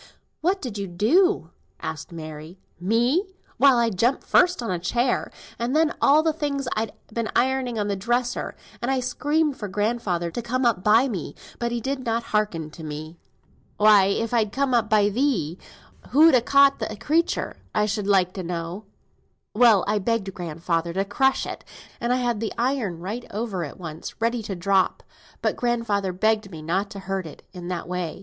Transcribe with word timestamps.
"What 0.39 0.63
did 0.63 0.79
you 0.79 0.87
do?" 0.87 1.51
asked 1.79 2.11
Mary. 2.11 2.57
"Me! 2.79 3.23
why, 3.57 3.75
I 3.75 3.91
jumped 3.91 4.23
first 4.23 4.63
on 4.63 4.71
a 4.71 4.79
chair, 4.79 5.29
and 5.59 5.75
then 5.75 5.91
on 5.91 5.97
all 6.01 6.23
the 6.23 6.33
things 6.33 6.67
I'd 6.75 6.93
been 7.13 7.29
ironing 7.35 7.77
on 7.77 7.87
the 7.87 7.95
dresser, 7.95 8.55
and 8.81 8.89
I 8.89 8.99
screamed 8.99 9.57
for 9.57 9.67
grandfather 9.67 10.31
to 10.31 10.41
come 10.41 10.65
up 10.65 10.83
by 10.83 11.07
me, 11.07 11.35
but 11.59 11.71
he 11.71 11.79
did 11.79 12.03
not 12.03 12.23
hearken 12.33 12.71
to 12.71 12.83
me." 12.83 13.19
"Why, 13.77 14.05
if 14.05 14.33
I'd 14.33 14.51
come 14.51 14.73
up 14.73 14.89
by 14.89 15.09
thee, 15.09 15.59
who'd 16.09 16.33
ha' 16.33 16.43
caught 16.43 16.79
the 16.79 16.95
creature, 16.95 17.57
I 17.75 17.85
should 17.85 18.07
like 18.07 18.33
to 18.33 18.41
know?" 18.41 18.85
"Well, 19.53 19.85
I 19.87 19.99
begged 19.99 20.33
grandfather 20.33 20.93
to 20.93 21.05
crush 21.05 21.45
it, 21.45 21.63
and 21.99 22.11
I 22.11 22.15
had 22.17 22.39
the 22.39 22.53
iron 22.57 23.01
right 23.01 23.27
over 23.29 23.63
it 23.63 23.77
once, 23.77 24.19
ready 24.19 24.41
to 24.41 24.55
drop, 24.55 25.03
but 25.43 25.55
grandfather 25.55 26.11
begged 26.11 26.49
me 26.49 26.63
not 26.63 26.89
to 26.89 27.01
hurt 27.01 27.27
it 27.27 27.43
in 27.53 27.67
that 27.67 27.87
way. 27.87 28.19